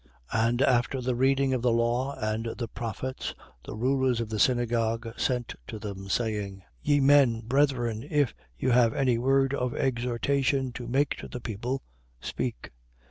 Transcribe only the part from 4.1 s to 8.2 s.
of the synagogue sent to them, saying: Ye men, brethren,